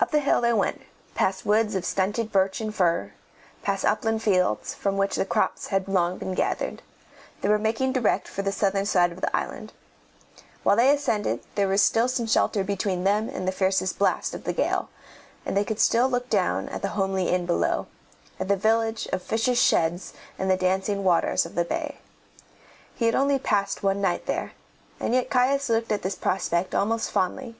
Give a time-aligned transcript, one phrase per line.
[0.00, 0.80] Up the hill they went,
[1.14, 3.12] past woods of stunted birch and fir,
[3.62, 6.82] past upland fields, from which the crops had long been gathered.
[7.40, 9.72] They were making direct for the southern side of the island.
[10.64, 14.42] While they ascended there was still some shelter between them and the fiercest blast of
[14.42, 14.88] the gale,
[15.46, 17.86] and they could still look down at the homely inn below,
[18.40, 21.98] at the village of fishers' sheds and the dancing waters of the bay.
[22.96, 24.54] He had only passed one night there,
[24.98, 27.54] and yet Caius looked at this prospect almost fondly.